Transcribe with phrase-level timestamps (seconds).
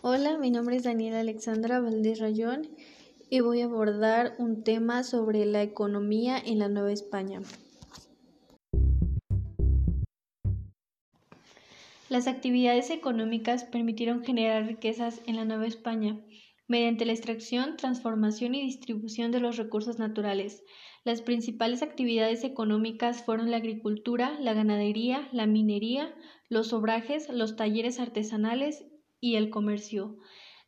[0.00, 2.68] Hola, mi nombre es Daniela Alexandra Valdés Rayón
[3.30, 7.42] y voy a abordar un tema sobre la economía en la Nueva España.
[12.08, 16.20] Las actividades económicas permitieron generar riquezas en la Nueva España
[16.68, 20.62] mediante la extracción, transformación y distribución de los recursos naturales.
[21.02, 26.14] Las principales actividades económicas fueron la agricultura, la ganadería, la minería,
[26.48, 28.84] los obrajes, los talleres artesanales
[29.20, 30.18] y el comercio.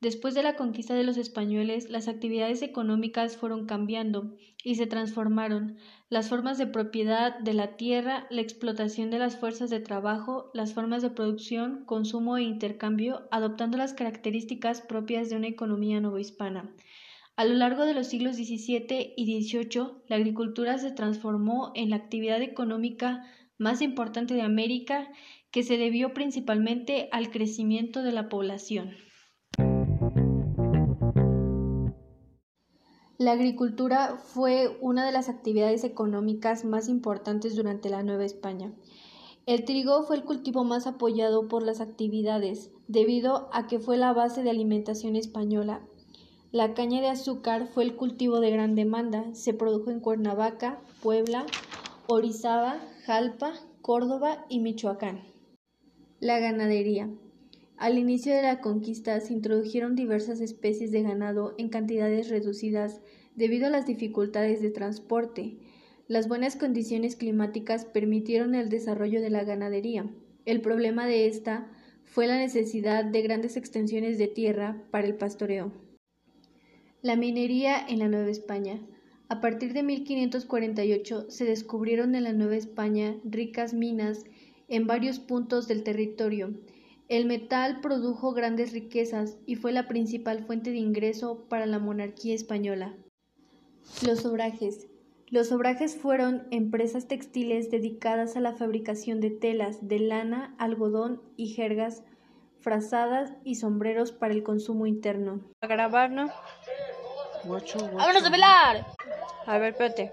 [0.00, 5.76] Después de la conquista de los españoles, las actividades económicas fueron cambiando y se transformaron.
[6.08, 10.72] Las formas de propiedad de la tierra, la explotación de las fuerzas de trabajo, las
[10.72, 16.72] formas de producción, consumo e intercambio, adoptando las características propias de una economía novohispana.
[17.34, 21.96] A lo largo de los siglos XVII y XVIII, la agricultura se transformó en la
[21.96, 23.24] actividad económica
[23.58, 25.08] más importante de América
[25.58, 28.92] que se debió principalmente al crecimiento de la población.
[33.18, 38.72] La agricultura fue una de las actividades económicas más importantes durante la Nueva España.
[39.46, 44.12] El trigo fue el cultivo más apoyado por las actividades, debido a que fue la
[44.12, 45.84] base de alimentación española.
[46.52, 49.34] La caña de azúcar fue el cultivo de gran demanda.
[49.34, 51.46] Se produjo en Cuernavaca, Puebla,
[52.06, 55.37] Orizaba, Jalpa, Córdoba y Michoacán.
[56.20, 57.08] La ganadería.
[57.76, 63.00] Al inicio de la conquista se introdujeron diversas especies de ganado en cantidades reducidas
[63.36, 65.58] debido a las dificultades de transporte.
[66.08, 70.10] Las buenas condiciones climáticas permitieron el desarrollo de la ganadería.
[70.44, 71.70] El problema de esta
[72.02, 75.70] fue la necesidad de grandes extensiones de tierra para el pastoreo.
[77.00, 78.80] La minería en la Nueva España.
[79.28, 84.24] A partir de 1548 se descubrieron en la Nueva España ricas minas
[84.68, 86.54] en varios puntos del territorio.
[87.08, 92.34] El metal produjo grandes riquezas y fue la principal fuente de ingreso para la monarquía
[92.34, 92.94] española.
[94.06, 94.86] Los obrajes.
[95.30, 101.48] Los obrajes fueron empresas textiles dedicadas a la fabricación de telas de lana, algodón y
[101.48, 102.02] jergas,
[102.60, 105.40] frazadas y sombreros para el consumo interno.
[105.62, 106.30] A grabar, ¿no?
[107.44, 108.86] ¡Vámonos a velar!
[109.46, 110.12] A ver, espérate.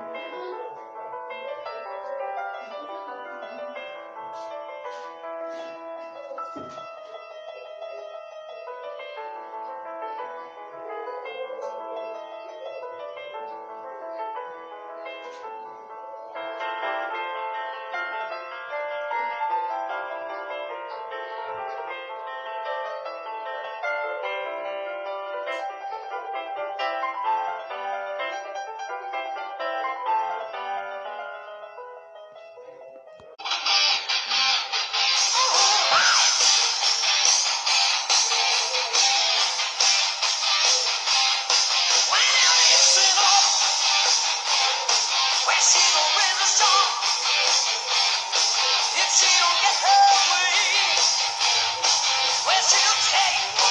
[53.13, 53.70] Hey!